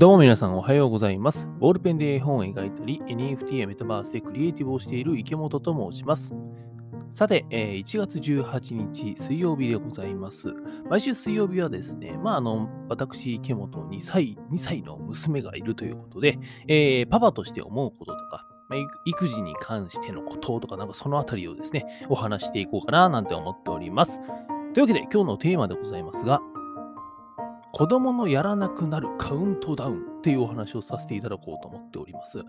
[0.00, 1.46] どうも皆さんおはようございます。
[1.58, 6.32] ボールペンで絵本を描いたり、NFT やメタバースでクリエイティブをしている池本と申します。
[7.10, 10.54] さて、え1月18日水曜日でございます。
[10.88, 24.18] 毎週水曜日はですね、まあ、あの、私、池本2歳、2歳の娘がいるということで、えーパパとして思うこととか、まあ育育児に関してのこととか、なんかそのあたりをですね、お話していこうかななんて思っております。
[24.72, 26.40] というわけで、今日のテーマでございますが、
[27.72, 30.19] 子供のやらなくなるカウントダウン。
[30.20, 32.40] っていうお話をさせていただこうと思っております。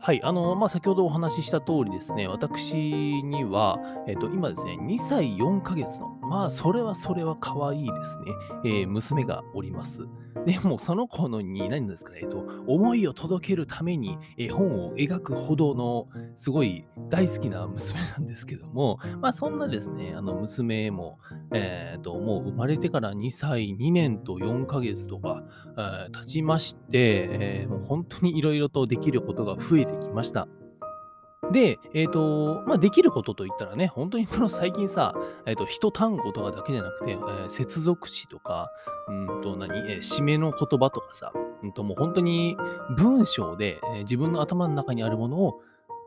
[0.00, 2.74] はい、あの、まあ、先ほどお話しした通りですね、私
[3.22, 8.24] には、えっと、今ですね、2歳4ヶ月の、まあ、それはそれは可愛いですね、
[8.64, 10.02] えー娘がおります。
[10.46, 21.18] でも、その子のに、何ですかね、えっと、思いを届けるために絵本を描くほどの、すごい大好きな娘なんですけども、まあ、そんなですね、あの、娘も、
[21.52, 25.42] えっと、もう生まれてから2歳2年と4ヶ月とか、
[25.76, 30.48] えー経ちまして、えーもう本当にいろいろとできることが増えてきました。
[31.52, 35.14] で、えっ、と、まあ、できることといったらね、本当にこの最近さ、
[35.46, 38.70] えっ、と、一単語とかだけじゃなくて、えー接続詞とか、
[39.08, 42.56] うんと何、えー締めの言葉とかさ、うんともう本当に
[42.96, 45.60] 文章で、えー自分の頭の中にあるものを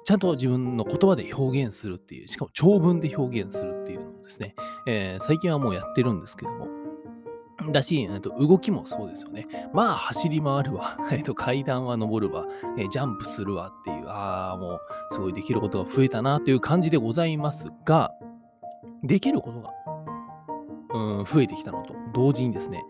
[0.03, 4.55] ちゃんと自分の言葉で表現するっていう、しかも長文で表現するっていうのをですね、
[4.87, 6.67] えー最近はもうやってるんですけども、
[7.71, 9.47] だし、えっと動きもそうですよね。
[9.73, 10.97] まあ、走り回るわ。
[11.11, 12.45] えっと階段は登るわ。
[12.77, 14.79] えジャンプするわっていう、ああ、もう、
[15.11, 18.11] すごいできることが増えたなという感じでございますが、
[19.03, 19.73] できることが、
[20.93, 22.83] うん、増えてきたのと同時にですね、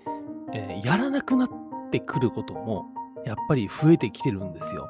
[0.54, 1.50] えーやらなくなっ
[1.92, 2.86] てくることも、
[3.26, 4.88] やっぱり増えてきてるんですよ。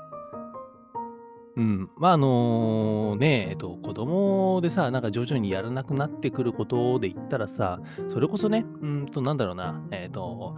[1.60, 1.90] うん。
[1.98, 10.56] まあ、あのね、えっと、子供でさ、なんか徐々にやらなくなってくることで言ったらさ、それこそね、うんと、なんだろうな、えっと、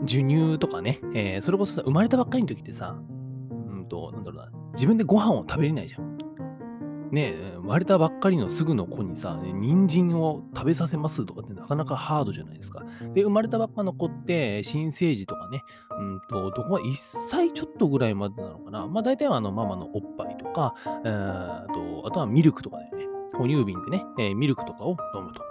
[0.00, 2.96] 授乳とかね、えーそれこそさ、生まれたばっかりの時ってさ、
[3.50, 6.18] うんと、なんだろうな、自分でご飯を食べれないじゃん。
[7.10, 12.84] ね、生まれたばっかりのすぐの子にさ、人参を食べさせますとかってなかなかハードじゃないですか。
[13.14, 15.62] で、生まれたばっかの子って、新生児とかね、
[15.98, 16.94] うんと、どこまで1
[17.28, 18.86] 歳ちょっとぐらいまでなのかな。
[18.86, 23.06] まあ大体はあのママのおっぱいとか、えーと、あとはミルクとかだよね。
[23.34, 25.42] 哺乳瓶でね、えーミルクとかを飲むと。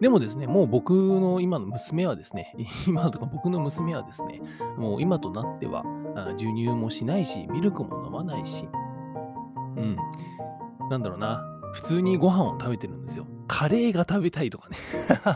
[0.00, 2.54] でもですね、もう僕の今の娘はですね、
[2.88, 4.40] 今とか僕の娘はですね、
[4.78, 5.84] もう今となっては、
[6.32, 8.66] 授乳もしないし、ミルクも飲まないし、
[9.80, 10.88] うん。
[10.90, 11.46] なんだろうな。
[11.72, 13.26] 普通にご飯を食べてるんですよ。
[13.46, 14.76] カレーが食べたいとかね。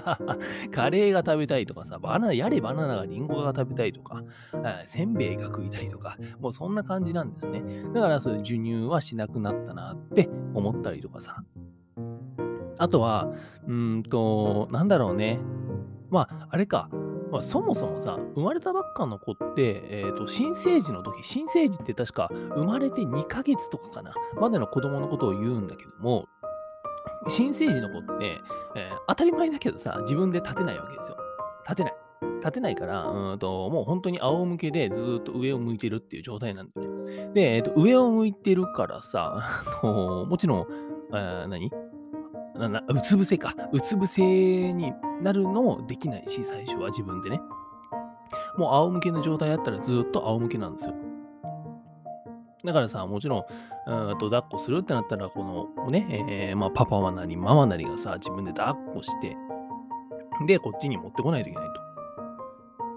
[0.70, 4.22] カレーが食べたいとかさ、バナナ、やれバナナがリンゴが食べたいとか、
[4.84, 7.62] せんべいが食いたいとか、もうそんな感じなんですね。
[7.92, 11.42] だからそう授乳はしなくなったなって思ったりとかさ。
[12.78, 13.32] あとは、
[13.66, 15.38] うんと、なんだろうね。
[16.10, 16.88] まあ、あれか。
[17.34, 26.28] まあ、そもそもさ、生まれたばっかの子って、えーと、新生児の時、新生児って確か生まれて2ヶ月とかかな、までの子供のことを言うんだけども、
[27.26, 28.40] 新生児の子って、
[28.76, 31.16] えー当たり前だけどさ、自分で立てないわけですよ。
[31.64, 31.94] 立てない。
[32.38, 37.32] 立てないから、うんと、もう本当に仰向けでずっと上を向いてるっていう状態なんだよね。
[37.34, 39.42] で、えーと、上を向いてるからさ、
[39.82, 40.66] もちろん、
[41.12, 41.72] えー何？
[42.54, 43.54] ななうつ伏せか。
[43.72, 44.22] うつ伏せ
[44.72, 44.92] に
[45.22, 47.40] なるのもできないし、最初は自分でね。
[48.56, 50.94] もう仰向けの状態だったらずっと仰向けなんですよ。
[52.64, 53.44] だからさ、もちろん、
[53.86, 55.44] うんと抱っこするってなったら、こ
[55.76, 59.36] のね、えーまあ、パパはなり、ママなりがさ、自分で抱っこして、
[60.46, 61.84] で、こっちに持ってこないといけないと。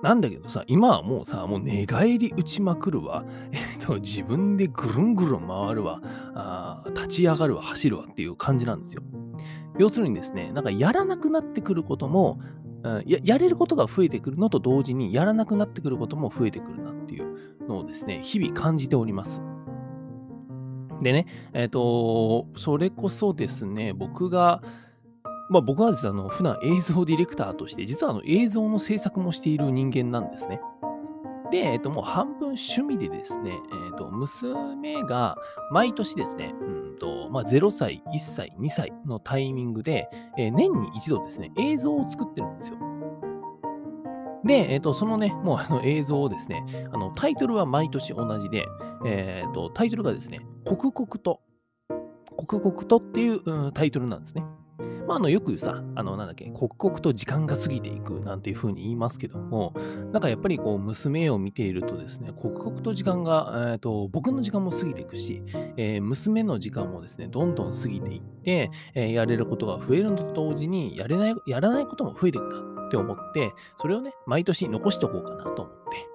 [0.03, 3.25] なんだけどさ、今はもうさ、もう寝返り打ちまくるわ。
[3.51, 6.01] えっと、自分でぐるんぐるん回るわ。
[6.35, 9.01] あ立ち上がるわ、走るわっていう感じなんですよ。
[9.77, 12.39] 要するにですね、なんかやらなくなってくることも、
[12.83, 19.41] うんややれることが増えてくるのと同時に、やらなくなってくることも増えてくるなっていうのをですね、日々感じております。
[21.01, 24.61] でね、えっ、と、それこそですね、僕が、
[25.49, 30.59] まあ僕はですね、あの普段映像ディレクターとして、実はあの映像の制作もしている人間なんですね。
[31.51, 35.37] で、えっ、と、もう半分趣味でですね、えっ、と、娘が
[35.71, 42.77] 毎年ですね、うんと、まあ0歳、1歳、2歳のタイミングで、えー年に一度ですね、映像を作ってるんですよ。
[44.43, 48.65] で、えっ、と、そのね、もうあの映像をですね、あのタイトルは毎年同じで、
[49.05, 51.41] えっ、と、タイトルがですね、刻々と、
[52.35, 54.43] 刻々とっていう、うんタイトルなんですね。
[55.07, 59.73] まあ、あのよくさ、あのなんだっけ、刻々と時間が過ぎていくなんていうふうに言いますけども、
[60.11, 65.43] なんかやっぱりこう娘を見ているとですね、刻々と時間が、えーと僕の時間も過ぎていくし、
[65.77, 72.67] えー娘の時間もですね、どんどん過ぎていって、えーやれることが増えるのと同時にやれない、やらないことも増えていくな。
[72.87, 75.73] って思って、それをね、毎年残しておこうかなと思っ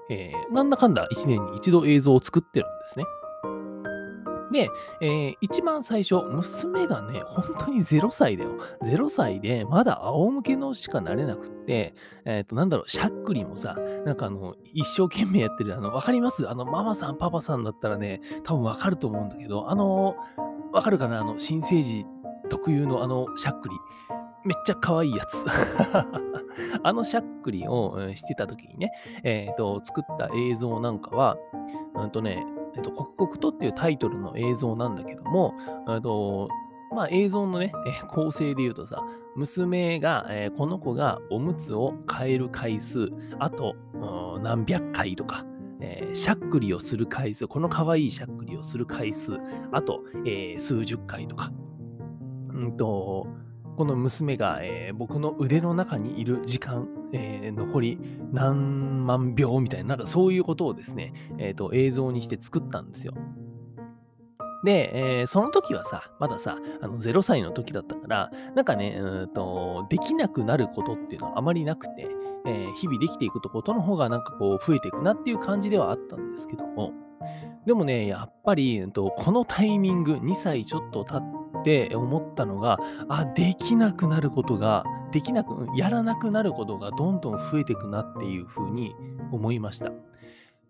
[0.08, 3.04] て、えー、なんだかんだ1年に一度映像を作ってるんですね。
[4.52, 4.70] で、
[5.00, 8.58] えー、一番最初、娘がね、本当に0歳だよ。
[8.82, 11.94] 0歳で、まだ仰向けのしかなれなくって、
[12.24, 16.48] えっ、ー、と、なんだろう、しゃっくりもさ、なんかあの、一生懸命やってる、あの、わかります？
[16.48, 20.16] あの、ママさん、パパさんだったらね、多分わかると思うんだけど、あの、
[20.72, 21.20] わかるかな？
[21.20, 22.06] あの、新生児
[22.48, 23.74] 特有のあの、しゃっくり。
[24.44, 25.44] めっちゃ可愛いやつ。
[26.82, 28.90] あのしゃっくりをしてた時にね、
[29.22, 31.36] えっ、ー、と、作った映像なんかは、
[31.94, 32.44] うんとね、
[32.76, 35.54] えっと、刻々とっていうタイトルの映像なんだけども、
[35.88, 36.48] えっと、
[36.94, 39.04] まあ映像のね、え構成で言うとさ、
[39.34, 43.08] 娘が、えー、この子がおむつを変える回数、
[43.38, 43.74] あと、
[44.42, 45.44] 何百回とか、
[45.80, 49.38] えー、しゃっくりをする回数、この可愛いしゃっくりをする回数、
[49.72, 51.50] あと、えー、数十回とか、
[52.50, 53.26] うんと、
[53.76, 57.98] この娘が、えー、僕の腕の中にいる時間、えー、残り
[58.32, 63.14] 何万秒みたいな、なんかそういうことをですね、えーと、映像にして作ったんですよ。
[64.64, 72.08] で、えー、その時はさ、まださ、あの0歳の時だったから、なんかね、うんと、できなくなることっていうのはあまりなくて、
[72.46, 76.92] えー、日々できていくことの方がなんかこう増えていくなっていう感じではあったんですけども、
[77.66, 82.78] でもね、やっぱり、うんと、このタイミング、2歳ちょっと経って、って思ったのが、
[83.08, 88.94] あ、できなくなることが、できなく、やらなくなることがどんどん増えていくなっていうふうに
[89.30, 89.92] 思いました。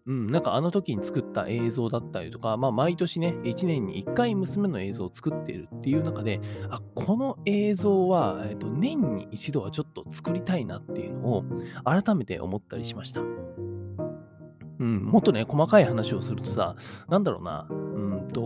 [0.05, 6.41] うん、なんかあの時に作った映像だったりとか、まあ毎年ね、1年に1回娘の映像を作っているっていう中で、
[6.71, 11.45] あ、この映像は、えー、と年に一度はちょっと作りたいなっていうのを
[11.85, 13.21] 改めて思ったりしました。
[13.21, 16.75] うん、もっとね、細かい話をするとさ、
[17.09, 18.43] なんだろうな、うんと、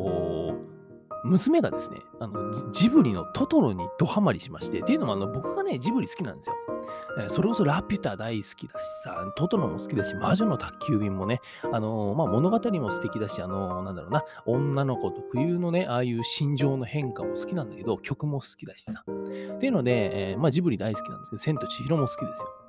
[1.27, 6.57] 娘がですね、あのジブリのトトロにドハマりしまして、っていうのもあの僕がね、ジブリ好きなんですよ。
[7.19, 11.41] えそれこそラピュタ大好きだしさ、トトロも好きだし、魔女の宅急便もね、
[11.73, 19.05] あのー、まあ、物語も素敵だし、あのー、なんだろうな、女の子特有のね、ああいう心情の変化も好きなんだけど、曲も好きだしさ。
[19.07, 22.66] っていうので、えー、まあ、ジブリ大好きなんですけど、千と千尋も好きですよ。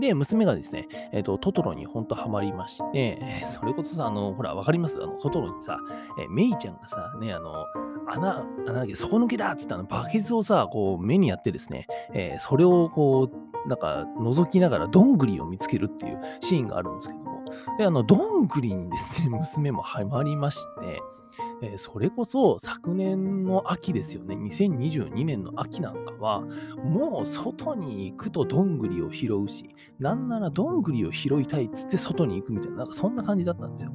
[0.00, 4.98] で、娘がですね、えっ、ー、と、トトロにほんとハマりまして、 それこそさ、あの、ほら、わかります？
[5.02, 5.78] あの、トトロにさ、
[6.18, 7.66] えー、メイちゃんがさ、ね、あの、
[8.06, 17.44] 穴、穴だけ、底抜けだっつってあの、バケツをさ、こう、目にやってですね、えー、それをこう、なんか、覗きながら、どんぐりを見つけるっていうシーンがあるんですけども、
[17.78, 21.00] で、あの、どんぐりにですね、娘もハマりまして、
[21.72, 26.40] え、それこそ昨年の秋ですよね、2022年の秋なんかは、
[26.82, 33.92] もう外に行くとどんぐりを拾うし、なんならどんぐりを拾いたいっつって外に行くみたいな、なんかそんな感じだったんですよ。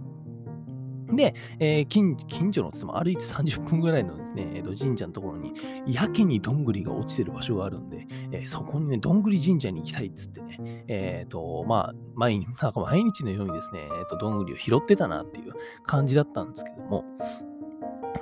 [1.15, 2.17] で、えー、近
[2.53, 5.53] 所のつも歩いて30分ぐらいのですね、えー、と神社のところに、
[5.87, 17.03] やけにどんぐりが落ちてる場所があるんで、えー、そこにね、どんぐり神社に行きたいっつってね、えっ、ー、と、まあ、毎 なんか毎日のようにですね、えーと、どんぐりを拾ってたなっていう感じだったんですけども、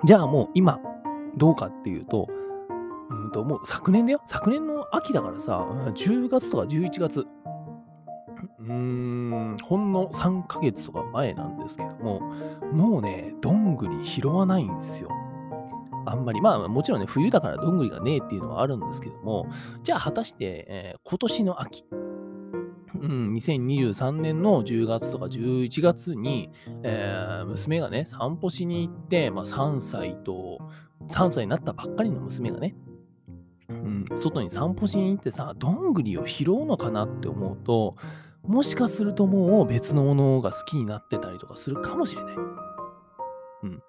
[0.03, 0.79] じゃあもう今、
[1.37, 2.27] どうかっていうと、
[3.09, 4.21] うんと、もう昨年だよ。
[4.25, 7.27] 昨年の秋だからさ、10月とか11月、
[8.59, 12.19] うーん、ほんの3ヶ月とか前なんですけども、
[12.71, 15.09] もうね、どんぐり拾わないんですよ。
[16.05, 19.47] あんまり、まあもちろんね、冬だからどんぐりがねえっていうのはあるんですけども、
[19.83, 21.85] じゃあ果たして、えー、今年の秋、
[22.95, 26.49] うん、2023年の10月とか11月に、
[26.83, 30.59] えー、娘がね、散歩しに行って、まあ、3歳と、
[31.09, 32.75] 3歳になったばっかりの娘がね、
[33.69, 37.91] うん、外に散歩しに行ってさ、どんぐりを拾うのかなって思うと、
[38.43, 42.35] もしかするともう別のものが好きになってたりとかするかもしれない。
[43.63, 43.81] うん。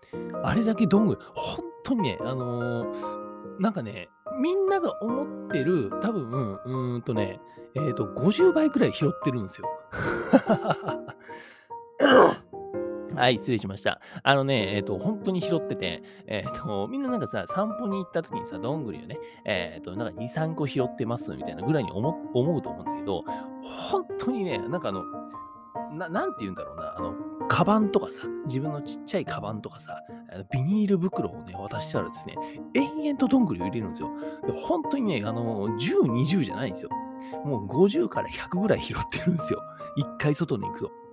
[0.43, 4.09] あれだけどんぐり、本当にね、あのー、なんかね、
[4.41, 7.41] みんなが思ってる、多分、うんとね、
[7.75, 9.69] えっ、ー、と、50倍くらい拾ってるんですよ。
[13.19, 14.01] はい、失礼しました。
[14.23, 23.23] あのね、えっ、ー、と、本当に拾ってて、えっ、ー、と、みんななんかさ、散歩に行った時にさ、どんぐりをね、えっ、ー、と、なんか2、3個拾ってますみたいなぐらいに思思うと思うんだけど、
[23.91, 25.03] 本当にね、なんかあの、
[25.93, 27.15] ななんて言うんだろうな、あの、
[27.49, 29.99] カバンとかさ、自分のちっちゃいカバンとかさ、
[30.53, 32.37] ビニール袋をね、渡したらですね、
[32.75, 34.11] 延々とどんぐりを入れるんですよ。
[34.47, 36.91] で本当にね、あの、10、20じゃないんですよ。
[37.45, 39.63] もう50から100ぐらい拾ってるんですよ。
[39.97, 41.09] 一回外に行くと。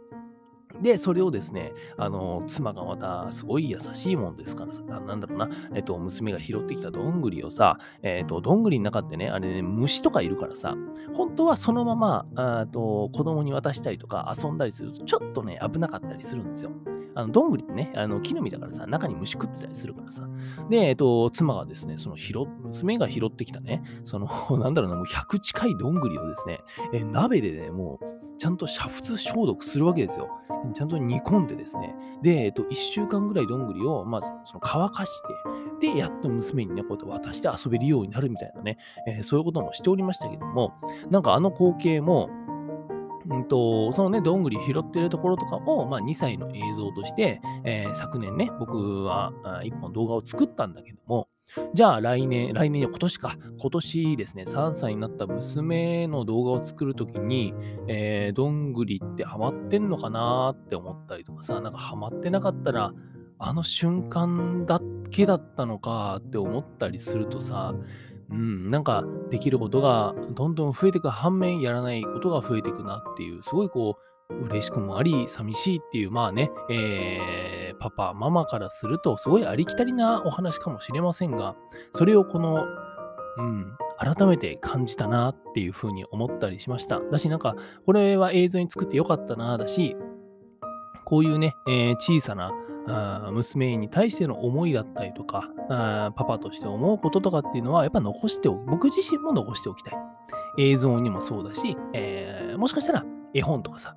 [0.82, 10.76] で、それをですね、あの、妻がまたすごい優しいもんですからさ、なんだろうな、えっと、娘が拾ってきたどんぐりをさ、えっと、どんぐりの中ってね、あれね、虫とかいるからさ、
[11.14, 16.72] 本当はそのまま、あと子供に渡したりとか遊んだりすると、ちょっとね、危なかったりするんですよ。
[17.16, 20.28] あの、どんぐりってね、あの、木の実だからさ、中に虫食ってたりするからさ。
[20.70, 24.28] で、えっと、妻がですね、その拾、娘が拾ってきたね、その、
[24.60, 26.60] なんだろうな、もう100近いどんぐりをですね、
[26.94, 30.30] え鍋でね、もう、ちゃんと煮沸消毒するわけですよ。
[30.74, 31.96] ちゃんと煮込んでですね。
[32.22, 35.22] で、えっと、1週間ぐらいどんぐりを、まず、その乾かし
[35.80, 40.74] て、で、やっと娘にね、こうやって渡して遊べるようになるみたいなね、えー、そういうこともしておりましたけども、
[41.12, 42.30] なんかあの光景も、
[43.34, 51.28] んと、そのね、どんぐり拾ってるところとかを、まあ、2歳の映像として、えー、昨年ね、僕は1本動画を作ったんだけども、
[51.74, 57.54] じゃあ来年、来年、今年か、今年ですね、3歳になった娘の動画を作るときに、
[57.88, 62.94] えー、どんぐりってハマってんのかなって思ったりとかさ、なんかハマってなかったら、
[63.38, 67.76] あの瞬間だけだったのかって思ったりするとさ、
[68.30, 73.98] うん、なんかできることがどんどん増えていく反面やらないことが増えていくなっていう、すごいこ
[74.30, 81.56] う、嬉しくもあり、寂しいっていう、まあね、えー、パパ、ママからすると、すごいありきたりなお話かもしれませんが、
[81.92, 82.66] それをこの、
[83.38, 87.00] うん、改めて感じたなっていうふうに思ったりしました。
[87.00, 87.56] だし、なんか、
[87.86, 89.96] これは映像に作ってよかったな、だし、
[91.06, 92.52] こういうね、えー、小さな
[92.88, 98.66] あ娘に対しての思いだったりとかあ、パパとして思うこととかっていうのは、やっぱ残しておく。
[98.66, 99.94] 僕自身も残しておきたい。
[100.58, 103.96] 映像にもそうだし、えー、もしかしたら絵本とかさ、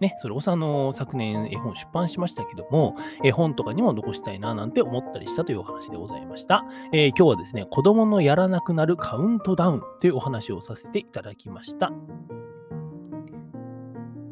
[0.00, 2.94] ね、それこそあの、昨年絵本出版しましたけども、
[3.24, 6.64] 絵本とかにも残したいななんて思ったりしたというお話でございました。
[6.92, 11.92] えー、今日はですね、子供のやらなくなるカウントダウンというお話をさせていただきました。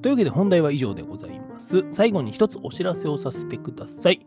[0.07, 1.85] というわけで本題は以上でございます。
[1.91, 4.25] 最後に一つお知らせをさせてください。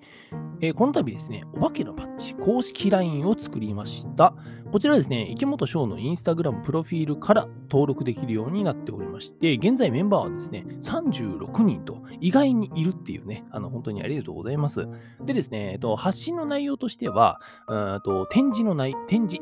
[0.60, 4.34] えー、この度ですね、お化けのパッチ公式 LINE を作りました。
[4.74, 14.86] こちらですね、池本翔のインスタグラムプロフィールから登録できるようになっておりまして、現在メンバーはですね、36人と意外にいるっていうね、あの本当にありがとうございます。
[15.24, 19.42] でですね、えっと、発信の内容としては、うんと展示の内、展示、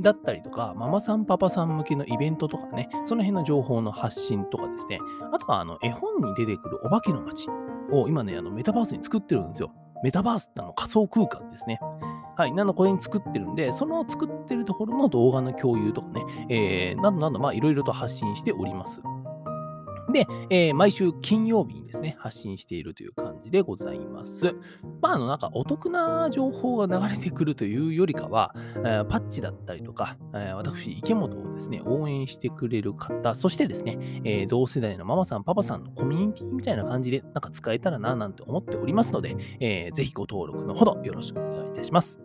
[0.00, 4.98] だったりとか、ママさん、パパさん向けのイベントとかね、その辺の情報の発信とかですね、
[5.32, 7.48] あとはあの絵本に出てくるお化けの街
[7.90, 9.72] を今ね、あのメタバースに作ってるんですよ。
[10.02, 11.78] メタバースってあの仮想空間ですね。
[12.36, 12.52] はい。
[12.52, 19.00] なのこれに作ってるんで、その作ってるところの動画の共有とかね、えー、などなど、まあ、いろいろと発信しております。
[20.16, 24.56] で、えー、毎週金曜日にですね、発信しているという感じでございます。
[25.02, 42.22] まあ、あの、なんかお得な情報が流れてくるというよりかは、えー、パッチだったりとか、えー、私、池本をですね、応援してくれる方、そしてですね、えー、同世代のママさん、パパさんのコミュニティみたいな感じで、なんか使えたらな、なんて思っておりますので、えー、ぜひご登録のほどよろしくお願いいたします。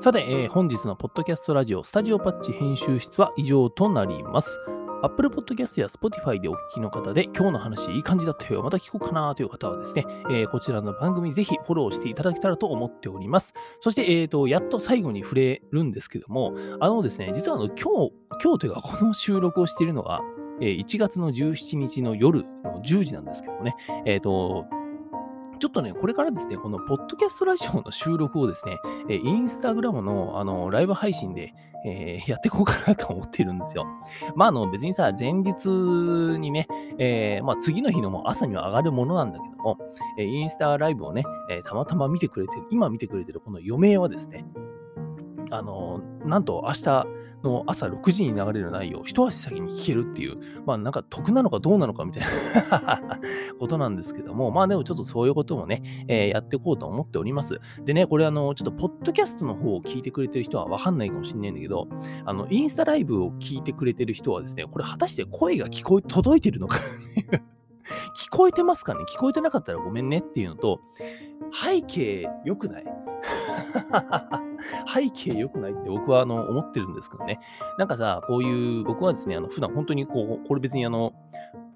[0.00, 4.58] さて、えー、本日のポッドキャストラジオスタジオパッチ編集室は以上となります。
[5.04, 13.52] Apple Podcast や Spotify でお聞きの方で、今日の話いい感じだったよ、また聞こうかなという方はですね、えー、こちらの番組ぜひフォローしていただけたらと思っております。
[13.80, 17.74] そして、えーと、やっと最後に触れるんですけども、あのですね、実はあの今
[18.08, 20.22] 日、今日というかこの収録をしているのは、
[20.62, 24.64] えー、1月の17日の夜の10時なんですけどもね、えっ、ー、と、
[25.64, 31.54] ちょっとね、これからですね、このポッドキャストラジオの収録をですね、 えインスタグラムのあのライブ配信で、
[31.86, 33.86] えー、やっていこうかなと思っているんですよ。
[34.36, 35.68] まあ、あの、別にさ、前日
[36.38, 36.68] にね、
[36.98, 39.78] えー、まあ、次の日のも朝には上がるものなんだけども、
[40.18, 44.44] え、インスタライブをね、えたまたま見てくれてる、今見てくれてるこの余命はですね、
[45.50, 47.06] あのなんと明日、
[47.44, 52.22] の朝6時に流れる内容を一足先に聞けるっていう、まあなんか得なのかどうなのかみたい
[52.70, 53.20] な
[53.60, 57.60] ことなんですけども、まあでもちょっとそういうこともね、えー、やっていこうと思っております。
[57.84, 61.86] でね、これあの、ちょっとポッドキャストの方を聞いてくれてる人はわかんないかもしれないんだけど、
[62.24, 66.78] あの、インスタライブを聞いてくれてる人はですね、これ果たして声が聞こえ、届いてるのか
[68.16, 69.00] 聞こえてますかね？
[69.04, 70.80] 聞こえてなかったらごめんねっていうのと、
[71.52, 72.84] 背景良くない？
[74.92, 77.40] 背景良くないって僕はあの思ってるんですけどね。
[77.78, 81.12] なんかさ、こういう、僕はですね、あの普段本当にこう、これ別にあの、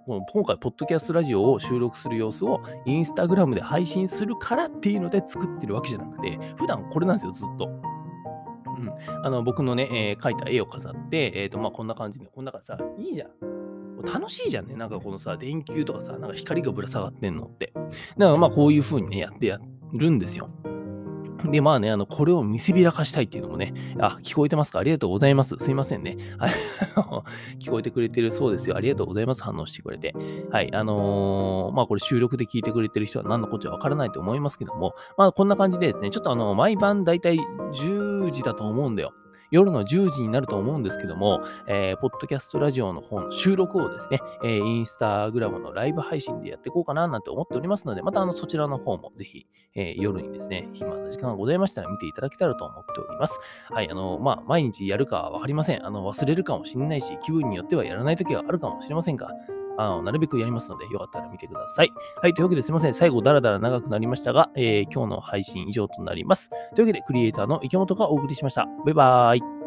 [0.06, 7.66] 今回、ポッドキャストラジオを収録する様子をインスタグラムで配信するからっていうので作ってるわけじゃなくて、普段これなんですよ、ずっと。
[7.66, 13.28] うん、あの僕のね、えー、描いた絵を飾って、えーとまあ、こんな感じで、こんなからさ、いいじゃん。
[14.02, 14.76] 楽しいじゃんね。
[14.76, 17.72] なんかこのさ、電球とかさ、なんか光がぶら下がってんのって。
[18.16, 19.58] だからまあこういう風にね、やってや
[19.92, 20.48] るんですよ。
[21.44, 24.80] で、まあね、あの、これを見せびらかしたいっていうのもね、あ、聞こえてますか？
[24.80, 25.56] ありがとうございます。
[25.58, 26.16] すいませんね。
[27.60, 28.76] 聞こえてくれてるそうですよ。
[28.76, 29.42] ありがとうございます。
[29.42, 30.14] 反応してくれて。
[30.50, 30.74] はい。
[30.74, 39.12] あのー、まあこれ収録で聞いてくれてる人は何のこっちゃわからないと思いますけども、まあこんな感じでですね、ちょっとあの、毎晩だいたい10時だと思うんだよ。
[39.50, 53.38] 夜の10時になると思うんですけども、えー、ポッドキャストラジオの方の収録をですね、えー、インスタグラムのライブ配信でやっていこうかななんて思っておりますので、またあのそちらの方もぜひ、えー、夜にですね、暇な時間がございましたら見ていただけたらと思っております。
[53.70, 55.86] はい、あの、まあ、毎日やるかはわかりません。
[55.86, 59.28] あの、忘れるかもしれないし、気分によってはやらない時があるかもしれませんが、
[59.78, 61.92] あのなるべくやりますので、よかったら見てください。
[62.20, 62.94] はい、というわけですいません。
[62.94, 66.50] 最後、だらだら長くなりましたが、えー、今日の配信以上となります。
[66.74, 68.66] というわけで、クリエイターの池本がお送りしました。
[68.84, 69.57] バイバーイ。